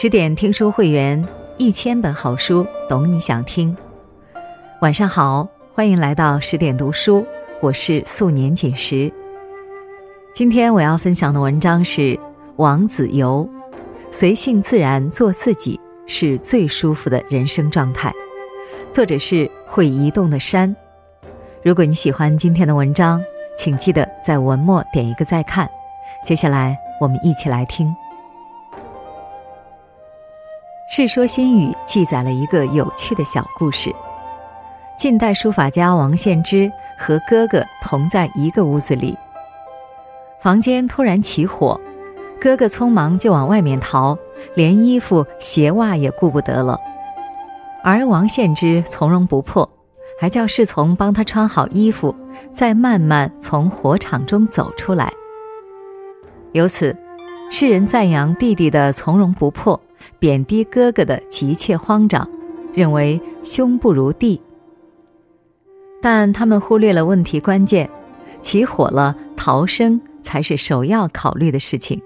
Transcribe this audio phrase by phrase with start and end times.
[0.00, 3.76] 十点听书会员，一千本好书，懂你想听。
[4.80, 7.26] 晚上好，欢迎来到十点读书，
[7.60, 9.12] 我是素年锦时。
[10.32, 12.16] 今天我要分享的文章是
[12.58, 13.50] 王子游，
[14.12, 18.12] 随性自然做自己是最舒服的人生状态。
[18.92, 20.76] 作者是会移动的山。
[21.60, 23.20] 如果你喜欢今天的文章，
[23.58, 25.68] 请记得在文末点一个再看。
[26.24, 27.88] 接下来我们一起来听。
[30.90, 33.94] 《世说新语》记载了一个有趣的小故事：
[34.96, 39.14] 近代书法家王献之和哥哥同在一个屋子里，
[40.40, 41.78] 房间突然起火，
[42.40, 44.16] 哥哥匆忙就往外面逃，
[44.54, 46.80] 连衣服鞋袜也顾不得了，
[47.84, 49.68] 而王献之从容不迫，
[50.18, 52.16] 还叫侍从帮他穿好衣服，
[52.50, 55.12] 再慢慢从火场中走出来。
[56.52, 56.96] 由此，
[57.50, 59.80] 世人赞扬弟弟的从容不迫。
[60.20, 62.28] 贬低哥哥的急切慌张，
[62.72, 64.40] 认为兄不如弟。
[66.00, 67.88] 但他们忽略了问题关键：
[68.40, 72.00] 起火了，逃生才是首要考虑的事情。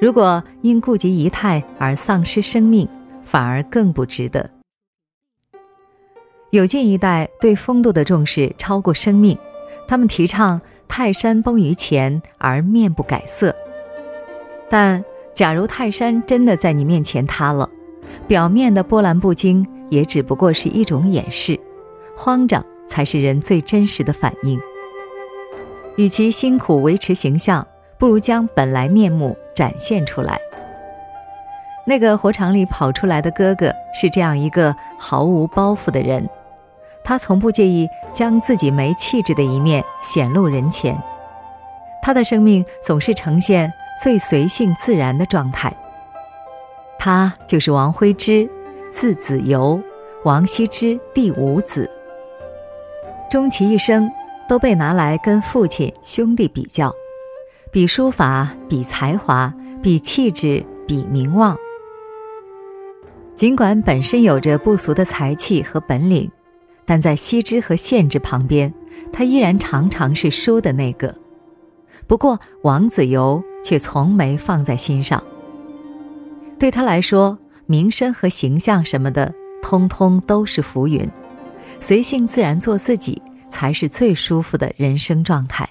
[0.00, 2.86] 如果因顾及仪态而丧失生命，
[3.24, 4.48] 反而更不值得。
[6.50, 9.36] 有晋一代对风度的重视超过生命，
[9.88, 13.54] 他们提倡泰山崩于前而面不改色，
[14.70, 15.04] 但。
[15.34, 17.68] 假如泰山真的在你面前塌了，
[18.26, 21.60] 表面的波澜不惊也只不过是一种掩饰，
[22.16, 24.58] 慌张才是人最真实的反应。
[25.96, 27.66] 与其辛苦维持形象，
[27.98, 30.40] 不如将本来面目展现出来。
[31.86, 36.26] 那个火场里跑出来的哥哥是这样一个毫无包袱的人，
[37.04, 40.96] 他从不介意将自己没气质的一面显露人前，
[42.00, 43.70] 他的生命总是呈现。
[44.02, 45.74] 最随性自然的状态。
[46.98, 48.48] 他就是王徽之，
[48.90, 49.80] 字子由，
[50.24, 51.90] 王羲之第五子。
[53.30, 54.10] 终其一生，
[54.48, 56.92] 都被拿来跟父亲、兄弟比较，
[57.70, 59.52] 比书法，比才华，
[59.82, 61.56] 比气质，比名望。
[63.34, 66.30] 尽管本身有着不俗的才气和本领，
[66.84, 68.72] 但在羲之和献之旁边，
[69.12, 71.14] 他依然常常是输的那个。
[72.06, 75.20] 不过，王子猷却从没放在心上。
[76.56, 81.10] 对他来说，名声和形象什么的，通通都是浮云，
[81.80, 85.68] 随性自然做自己，才是最舒服的人生状态。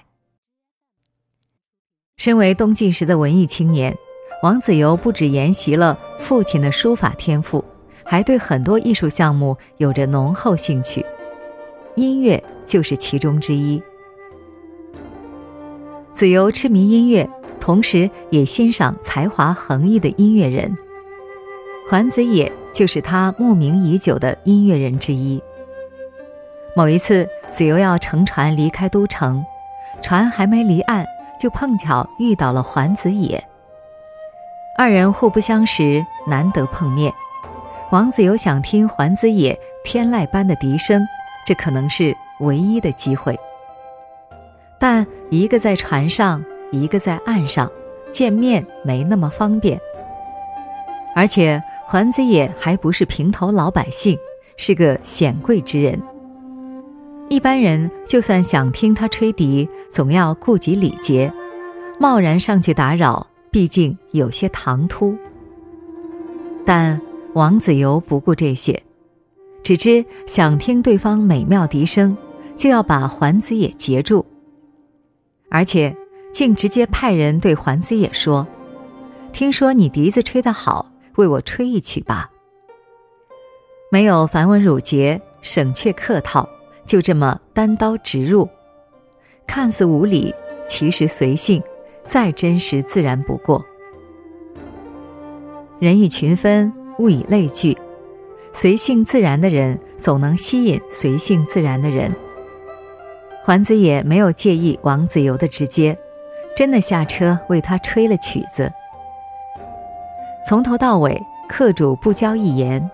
[2.18, 3.96] 身为东晋时的文艺青年，
[4.42, 7.64] 王子猷不止沿袭了父亲的书法天赋，
[8.04, 11.02] 还对很多艺术项目有着浓厚兴趣，
[11.94, 13.82] 音乐就是其中之一。
[16.12, 17.28] 子猷痴迷音乐，
[17.66, 20.78] 同时也欣赏才华横溢的音乐人。
[21.90, 25.42] 桓子野就是他慕名已久的音乐人之一。
[26.76, 29.44] 某一次，子由要乘船离开都城，
[30.00, 31.04] 船还没离岸，
[31.40, 33.42] 就碰巧遇到了桓子野。
[34.78, 37.12] 二人互不相识，难得碰面。
[37.90, 41.04] 王子由想听桓子野天籁般的笛声，
[41.44, 43.36] 这可能是唯一的机会。
[44.78, 46.44] 但一个在船上，
[46.80, 47.70] 一个在岸上，
[48.10, 49.80] 见面没那么方便。
[51.14, 54.18] 而且桓子野还不是平头老百姓，
[54.56, 56.00] 是个显贵之人。
[57.28, 61.32] 一般人就算想听他吹笛，总要顾及礼节，
[61.98, 65.16] 贸然上去打扰，毕竟有些唐突。
[66.64, 67.00] 但
[67.32, 68.80] 王子猷不顾这些，
[69.62, 72.16] 只知想听对方美妙笛声，
[72.54, 74.24] 就要把桓子野截住。
[75.50, 75.96] 而且，
[76.36, 78.46] 竟直接派人对桓子野说
[79.32, 82.30] ：“听说你笛子吹得好，为我吹一曲吧。”
[83.90, 86.46] 没有繁文缛节，省却客套，
[86.84, 88.46] 就这么单刀直入，
[89.46, 90.34] 看似无礼，
[90.68, 91.62] 其实随性，
[92.02, 93.64] 再真实自然不过。
[95.78, 97.74] 人以群分，物以类聚，
[98.52, 102.14] 随性自然的人，总能吸引随性自然的人。
[103.42, 105.98] 桓子野没有介意王子猷的直接，
[106.56, 108.72] 真的下车为他吹了曲子。
[110.42, 112.90] 从头到尾，客主不交一言，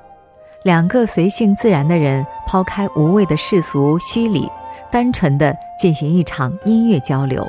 [0.64, 4.50] 两个随性自然的人抛开无谓的世俗虚礼，
[4.90, 7.46] 单纯的进行一场音乐交流。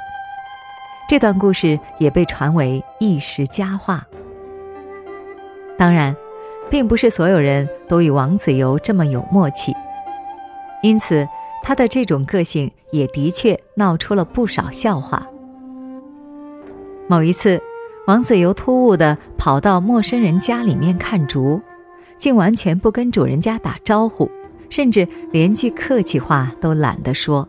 [1.10, 4.06] 这段故事也被传为一时佳话。
[5.78, 6.16] 当然，
[6.70, 9.76] 并不是所有人都与王子猷这么有默契，
[10.84, 11.28] 因此。
[11.66, 15.26] 他的这种个性也的确闹出了不少笑话。
[17.08, 17.62] 某一次，
[18.08, 21.62] 王子猷突兀地跑到陌生人家里面看竹，
[22.16, 24.32] 竟完全不跟主人家打招呼，
[24.70, 27.48] 甚至连句客气话都懒得说。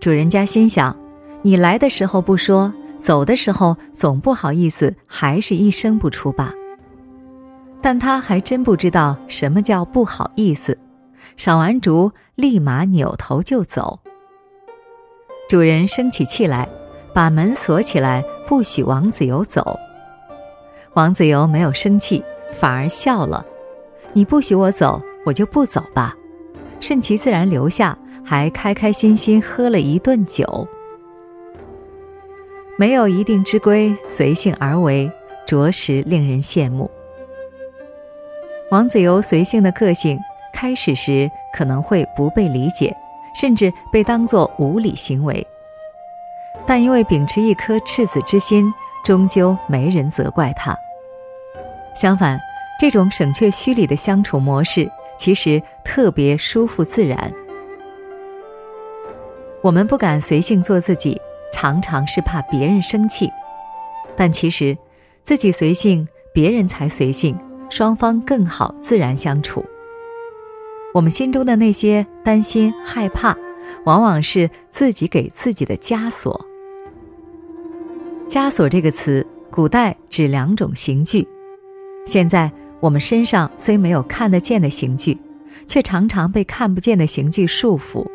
[0.00, 0.96] 主人家心想：
[1.42, 6.54] 你来的时候不说，走的时候总不好意思，还是一声不出吧。
[7.80, 10.78] 但他还真不知道什么叫不好意思，
[11.36, 14.00] 赏完竹，立马扭头就走。
[15.48, 16.68] 主人生起气来。
[17.14, 19.78] 把门锁起来，不许王子游走。
[20.94, 22.22] 王子游没有生气，
[22.52, 23.44] 反而笑了
[24.12, 26.14] ：“你不许我走，我就不走吧。”
[26.80, 30.66] 顺其自然留下，还开开心心喝了一顿酒。
[32.76, 35.10] 没有一定之规，随性而为，
[35.46, 36.90] 着实令人羡慕。
[38.70, 40.18] 王子游随性的个性，
[40.52, 42.94] 开始时可能会不被理解，
[43.34, 45.46] 甚至被当作无理行为。
[46.66, 48.72] 但因为秉持一颗赤子之心，
[49.04, 50.76] 终究没人责怪他。
[51.94, 52.38] 相反，
[52.80, 57.32] 这种省却虚礼的相处模式，其实特别舒服自然。
[59.60, 61.20] 我们不敢随性做自己，
[61.52, 63.30] 常常是怕别人生气。
[64.16, 64.76] 但其实，
[65.22, 67.38] 自己随性，别人才随性，
[67.70, 69.64] 双方更好自然相处。
[70.94, 73.36] 我们心中的那些担心、害怕，
[73.84, 76.46] 往往是自己给自己的枷锁。
[78.28, 81.26] 枷锁这个词，古代指两种刑具。
[82.06, 82.50] 现在
[82.80, 85.18] 我们身上虽没有看得见的刑具，
[85.66, 88.06] 却常常被看不见的刑具束缚。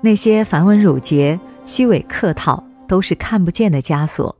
[0.00, 4.36] 那些繁文缛节、虚伪客套，都是看不见的枷锁，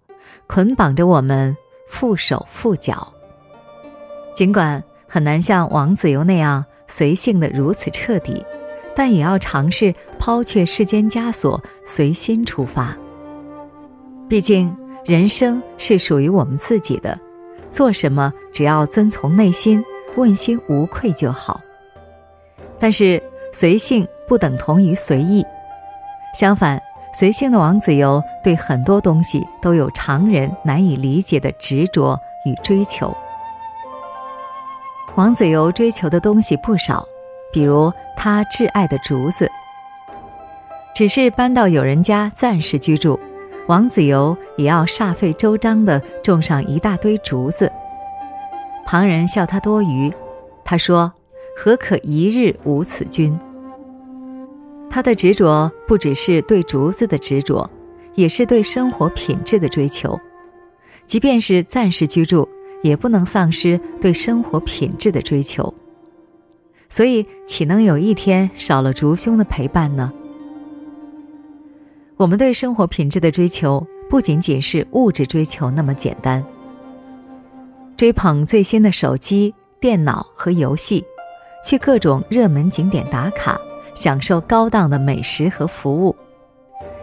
[0.46, 1.56] 捆绑着我们
[1.90, 3.12] 缚手缚脚。
[4.34, 8.44] 尽管很难像王子猷那样随性的如此彻底，
[8.94, 12.96] 但也要尝试抛却世间枷锁，随心出发。
[14.28, 14.74] 毕竟，
[15.04, 17.18] 人生是属于我们自己的，
[17.68, 19.84] 做什么只要遵从内心，
[20.16, 21.60] 问心无愧就好。
[22.78, 25.44] 但是，随性不等同于随意，
[26.34, 26.80] 相反，
[27.12, 33.14] 随性的王子猷对很多东西都有常人难以理解的执着与追求。
[35.14, 37.06] 王子猷追求的东西不少，
[37.54, 39.48] 比如他挚爱的竹子，
[40.92, 43.18] 只是搬到有人家暂时居住。
[43.68, 47.70] 王子猷也要煞费周章地种上一大堆竹子，
[48.84, 50.12] 旁人笑他多余，
[50.64, 51.12] 他说
[51.56, 53.38] ：“何可一日无此君？”
[54.90, 57.70] 他的执着不只是对竹子的执着，
[58.16, 60.18] 也是对生活品质的追求。
[61.06, 62.48] 即便是暂时居住，
[62.82, 65.72] 也不能丧失对生活品质的追求。
[66.94, 70.12] 所以，岂能有一天少了竹兄的陪伴呢？
[72.16, 76.44] 我们对生活品质的追求，不仅仅是物质追求那么简单。
[77.96, 81.04] 追捧最新的手机、电脑和游戏，
[81.66, 83.60] 去各种热门景点打卡，
[83.96, 86.14] 享受高档的美食和服务，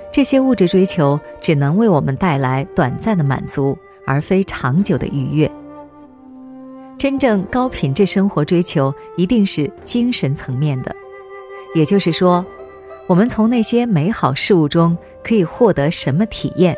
[0.10, 3.78] 这些物质追求只能为我们带来短暂的满足，
[4.08, 5.52] 而非长久的愉悦。
[7.02, 10.96] 真正高品质生活追求，一定是精神层面的，
[11.74, 12.46] 也就是说。
[13.08, 16.78] 我们从那些美好事物中可以获得什么体验？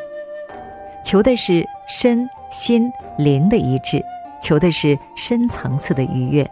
[1.03, 4.01] 求的是身心灵的一致，
[4.41, 6.49] 求的是深层次的愉悦。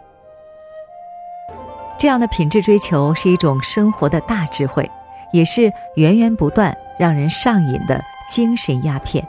[1.98, 4.86] 这样的品质追求是一种生活的大智慧，
[5.32, 9.26] 也是源源不断让人上瘾的精神鸦片。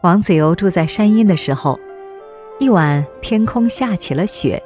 [0.00, 1.78] 王子猷住在山阴的时候，
[2.58, 4.62] 一晚天空下起了雪，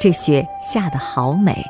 [0.00, 1.64] 这雪下得好美。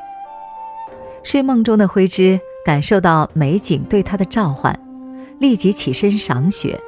[1.23, 4.77] 睡梦中的灰之感受到美景对他的召唤，
[5.37, 6.79] 立即起身赏雪。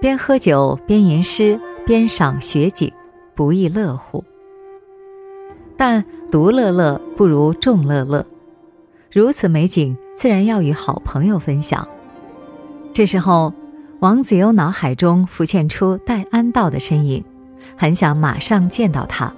[0.00, 2.92] 边喝酒边吟诗边赏雪景，
[3.34, 4.22] 不亦乐乎。
[5.76, 8.24] 但独乐乐不如众乐乐，
[9.10, 11.86] 如此美景自然要与好朋友分享。
[12.92, 13.52] 这时候，
[13.98, 17.24] 王子猷脑海中浮现出戴安道的身影，
[17.76, 19.32] 很想马上见到他。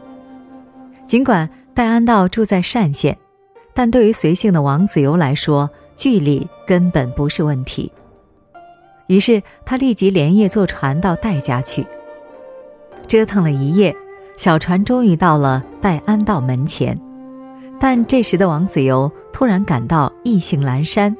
[1.06, 3.18] 尽管戴安道住在单县。
[3.76, 7.90] 但对于随性的王子猷来说，距离根本不是问题。
[9.08, 11.84] 于是他立即连夜坐船到戴家去。
[13.08, 13.94] 折腾了一夜，
[14.36, 16.96] 小船终于到了戴安道门前。
[17.80, 21.16] 但这时的王子猷突然感到意兴阑珊，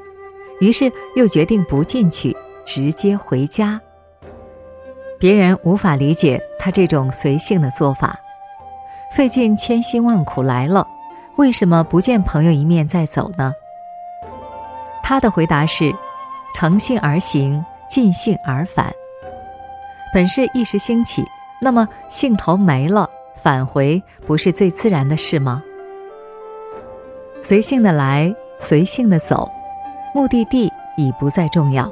[0.61, 3.81] 于是又决定不进去，直接回家。
[5.19, 8.19] 别人无法理解他这种随性的做法，
[9.13, 10.87] 费尽千辛万苦来了。
[11.37, 13.53] 为什么不见朋友一面再走呢？
[15.03, 15.95] 他的回答是：
[16.55, 18.93] 诚信而行，尽兴而返。
[20.13, 21.25] 本是一时兴起，
[21.61, 25.63] 那么兴头没了，返回不是最自然的事吗？
[27.43, 29.51] 随性的来，随性的走，
[30.15, 31.91] 目的地已不再重要，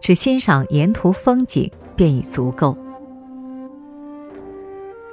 [0.00, 1.70] 只欣赏沿途风景
[2.02, 2.76] 便已足够。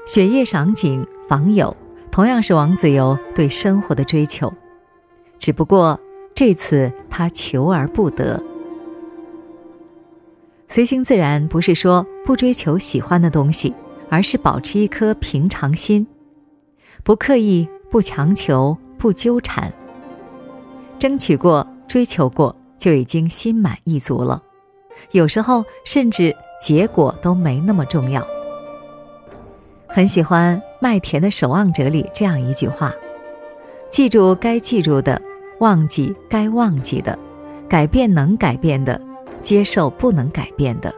[0.07, 1.77] 雪夜赏景访友，
[2.09, 4.51] 同样是王子猷对生活的追求，
[5.37, 5.99] 只不过
[6.33, 8.41] 这次他求而不得。
[10.67, 13.75] 随性自然不是说不追求喜欢的东西，
[14.09, 16.07] 而是保持一颗平常心，
[17.03, 19.71] 不刻意、不强求、不纠缠。
[20.97, 24.41] 争取过、追求过，就已经心满意足了。
[25.11, 28.25] 有时候甚至结果都没那么重要。
[29.87, 32.93] 很喜欢《麦田的守望者》里这样一句话
[33.89, 35.21] ：“记住该记住的，
[35.59, 37.17] 忘记该忘记的，
[37.67, 38.99] 改变能改变的。”
[39.41, 40.93] 接受不能改变的。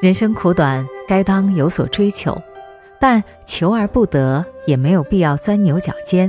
[0.00, 2.36] 人生苦短，该当有所追求，
[2.98, 6.28] 但求而不得，也没有必要钻牛角尖。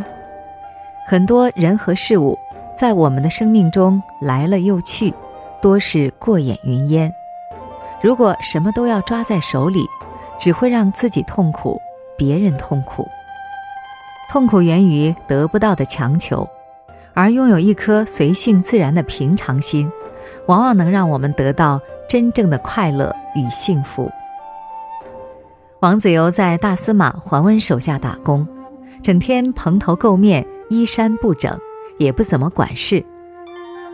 [1.07, 2.37] 很多人和事物，
[2.77, 5.11] 在我们的生命中来了又去，
[5.63, 7.11] 多是过眼云烟。
[8.03, 9.87] 如果什么都要抓在手里，
[10.37, 11.79] 只会让自己痛苦，
[12.17, 13.07] 别人痛苦。
[14.29, 16.47] 痛苦源于得不到的强求，
[17.13, 19.89] 而拥有一颗随性自然的平常心。
[20.47, 24.11] 往往能让我们得到真正的快乐与幸福。
[25.79, 28.45] 王子猷在大司马桓温手下打工，
[29.01, 31.57] 整天蓬头垢面、衣衫不整，
[31.97, 33.03] 也不怎么管事。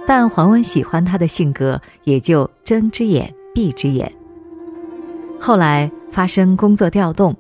[0.07, 4.11] 但桓温喜欢他的性格，也就睁只眼闭只眼。
[5.39, 7.35] 后来发生工作调动，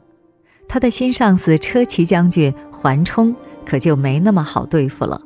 [0.67, 3.35] 他的新上司车骑将军桓冲
[3.65, 5.21] 可就没那么好对付了。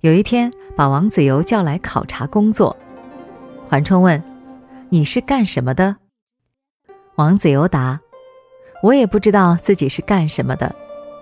[0.00, 2.76] 有一天，把王子猷叫来考察工作。
[3.68, 4.22] 桓冲问
[4.90, 5.96] ：“你是干什么的？”
[7.16, 8.00] 王子猷答
[8.84, 10.72] ：“我也不知道自己是干什么的，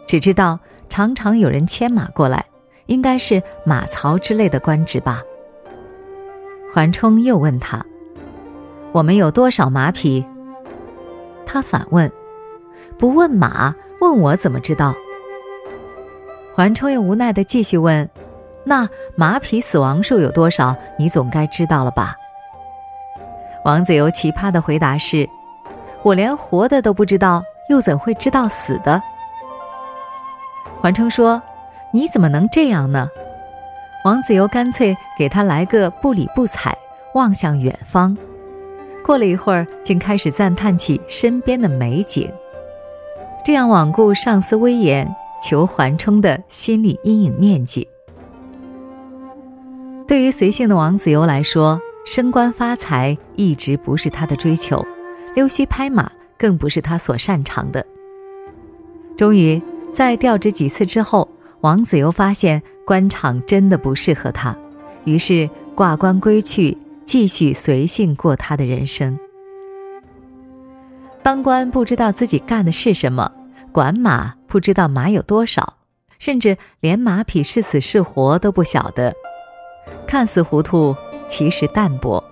[0.06, 0.60] 只知道
[0.90, 2.44] 常常有人牵马过来，
[2.84, 5.22] 应该是马槽之类的官职吧。”
[6.74, 7.82] 桓冲又问他
[8.96, 10.24] ：“我们有多少马匹？”
[11.44, 12.10] 他反问
[12.98, 14.94] ：“不问马，问我怎么知道？”
[16.56, 18.08] 桓冲又无奈的继续问。
[18.64, 20.74] 那马匹死亡数有多少？
[20.98, 22.16] 你总该知道了吧？
[23.66, 25.28] 王子游奇葩的回答是
[26.02, 29.02] ：“我连活的都不知道，又怎会知道死的？”
[30.80, 31.40] 桓冲说
[31.92, 33.10] ：“你怎么能这样呢？”
[34.06, 36.74] 王子游干脆给他来个不理不睬，
[37.12, 38.16] 望向远方。
[39.06, 42.28] 过了一会儿，竟开始赞叹起身边的美景，
[43.44, 45.08] 这样罔顾上司威严，
[45.40, 47.86] 求桓冲的心理阴影面积。
[50.08, 54.84] 对于随性的王子猷来说，升官发财一直不是他的追求，
[55.36, 57.86] 溜须拍马更不是他所擅长的。
[59.16, 61.28] 终于在调职几次之后，
[61.60, 64.56] 王子猷发现官场真的不适合他，
[65.04, 69.18] 于是挂冠归去，继续随性过他的人生。
[71.22, 73.32] 当官不知道自己干的是什么，
[73.72, 75.78] 管马不知道马有多少，
[76.18, 79.14] 甚至连马匹是死是活都不晓得。
[80.06, 80.94] 看似糊涂，
[81.28, 82.22] 其实淡泊。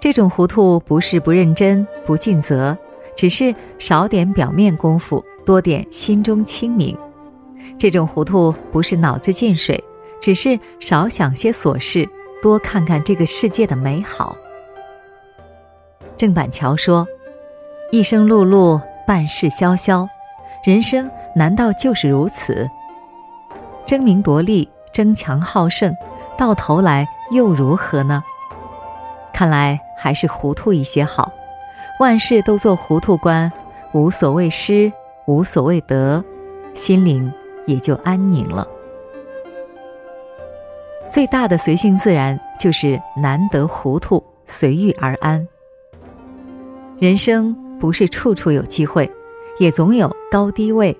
[0.00, 2.76] 这种糊涂不是不认真、不尽责，
[3.14, 6.96] 只是少点表面功夫，多点心中清明。
[7.78, 9.82] 这种糊涂不是脑子进水，
[10.20, 12.08] 只是少想些琐事，
[12.42, 14.36] 多看看这个世界的美好。
[16.16, 17.06] 郑板桥说
[17.90, 20.08] ：“一生碌碌，半世萧萧，
[20.64, 22.68] 人生难道就是如此？
[23.86, 25.94] 争名夺利，争强好胜。”
[26.38, 28.24] 到头来又如何呢？
[29.30, 31.30] 看来还是糊涂一些好，
[31.98, 33.52] 万事都做糊涂官，
[33.92, 34.90] 无所谓失，
[35.26, 36.24] 无所谓得，
[36.72, 37.30] 心灵
[37.66, 38.66] 也就安宁了。
[41.10, 45.46] 最大的随性自然，就是难得糊涂，随遇而安。
[46.98, 49.10] 人生不是处处有机会，
[49.58, 50.96] 也总有高低位。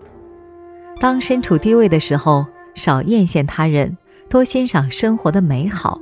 [0.99, 3.97] 当身处低位的时候，少艳羡他人。
[4.29, 6.01] 多欣赏生活的美好，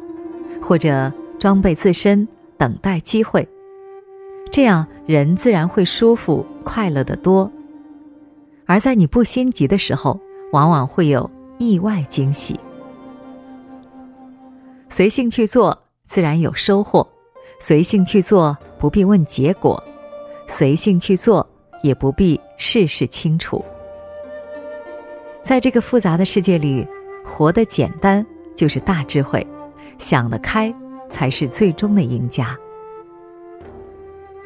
[0.60, 3.48] 或者装备自身，等待机会，
[4.50, 7.50] 这样人自然会舒服快乐的多。
[8.66, 10.20] 而在你不心急的时候，
[10.52, 12.60] 往往会有意外惊喜。
[14.88, 17.06] 随性去做，自然有收获；
[17.60, 19.82] 随性去做，不必问结果；
[20.46, 21.48] 随性去做，
[21.82, 23.64] 也不必事事清楚。
[25.42, 26.86] 在这个复杂的世界里。
[27.30, 28.24] 活得简单
[28.56, 29.46] 就是大智慧，
[29.98, 30.74] 想得开
[31.10, 32.56] 才是最终的赢家。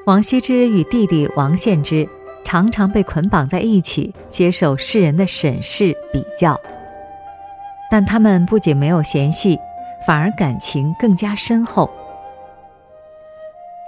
[0.04, 2.08] 王羲之与弟弟王献之
[2.42, 6.60] 常常被捆绑在一起，接受世人的审视比较。
[7.88, 9.56] 但他们不仅没有嫌隙，
[10.06, 11.90] 反而感情更加深厚。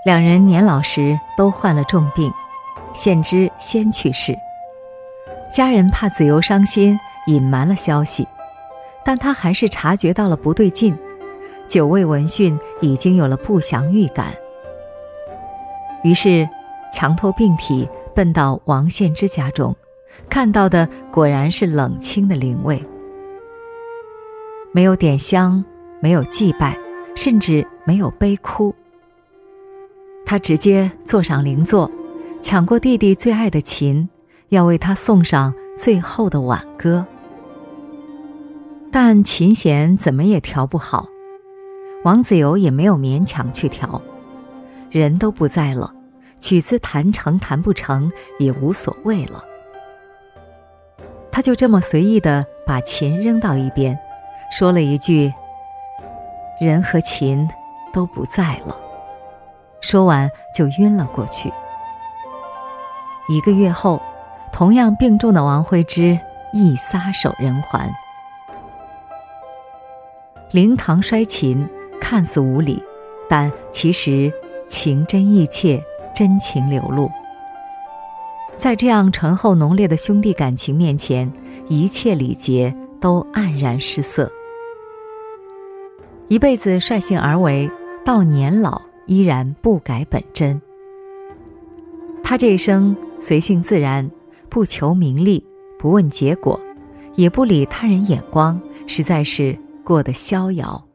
[0.04, 2.32] 两人年老时都患了重病，
[2.92, 4.36] 献之先去世。
[5.50, 8.26] 家人怕子由伤心，隐瞒了消息，
[9.04, 10.96] 但他还是察觉到了不对劲，
[11.66, 14.34] 久未闻讯，已经有了不祥预感。
[16.02, 16.46] 于是，
[16.92, 19.74] 强拖病体奔到王献之家中，
[20.28, 22.84] 看到的果然是冷清的灵位，
[24.72, 25.64] 没有点香，
[26.04, 26.78] 没有祭拜，
[27.16, 28.74] 甚至没有悲哭。
[30.26, 31.90] 他直接坐上灵座，
[32.42, 34.06] 抢过弟弟最爱的琴。
[34.50, 37.06] 要为他送上最后的挽歌，
[38.92, 41.08] 但琴弦怎么也调不好，
[42.04, 44.00] 王子猷也没有勉强去调，
[44.90, 45.92] 人都不在了，
[46.38, 49.42] 曲子弹成弹不成也无所谓了。
[51.32, 53.98] 他就这么随意的把琴扔到一边，
[54.56, 55.32] 说了一句
[56.58, 57.48] ：“人和琴
[57.92, 58.76] 都不在了。”
[59.80, 61.52] 说完就晕了过去。
[63.28, 64.00] 一个月后。
[64.56, 66.16] 同样病重的王徽之
[66.52, 67.92] 亦撒手人寰。
[70.52, 71.68] 灵堂摔琴
[72.00, 72.80] 看似无礼，
[73.28, 74.32] 但其实
[74.68, 75.82] 情真意切，
[76.14, 77.10] 真情流露。
[78.54, 81.32] 在这样醇厚浓烈的兄弟感情面前，
[81.68, 84.30] 一切礼节都黯然失色。
[86.28, 87.70] 一辈子率性而为，
[88.04, 90.60] 到年老依然不改本真。
[92.22, 94.10] 他这一生随性自然。
[94.50, 95.44] 不求名利，
[95.80, 96.60] 不问结果，
[97.16, 100.86] 也不理他人眼光，实在是过得逍遥。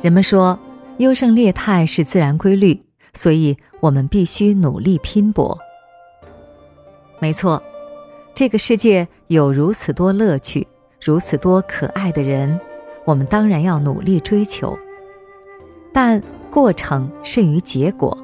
[0.00, 0.58] 人们说
[0.96, 2.80] 优胜劣汰是自然规律，
[3.12, 5.58] 所以我们必须努力拼搏。
[7.20, 7.62] 没错，
[8.34, 10.66] 这个世界有如此多乐趣，
[11.06, 12.58] 如此多可爱的人，
[13.04, 14.76] 我们当然要努力追求。
[15.92, 18.18] 但过程胜于结果。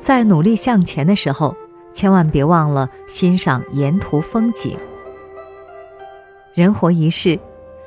[0.00, 1.54] 在努力向前的时候，
[1.92, 4.74] 千万别忘了欣赏沿途风景。
[6.54, 7.38] 人活一世，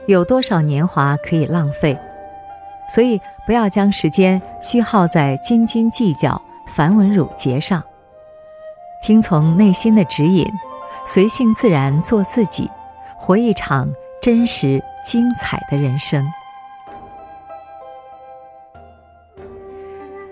[0.06, 1.98] 有多少年华可以浪费？
[2.94, 7.82] 所以不要将时间虚耗在斤斤计较、繁文缛节上。
[9.02, 10.46] 听从内心的指引，
[11.08, 12.70] 随性自然做自己，
[13.18, 16.24] 活一场真实精彩的人生。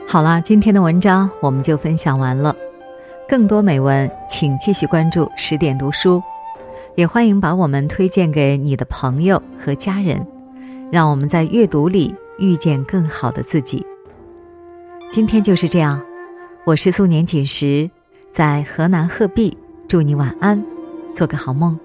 [0.07, 2.55] 好了，今天的文章我们就分享完了。
[3.27, 6.21] 更多美文，请继续关注十点读书，
[6.95, 10.23] 也欢迎把我们推荐给你的朋友和家人，
[10.91, 13.83] 让我们在阅读里遇见更好的自己。
[15.09, 15.99] 今天就是这样，
[16.63, 17.89] 我是素年锦时，
[18.31, 20.63] 在河南鹤壁，祝你晚安，
[21.11, 21.79] 做个好梦。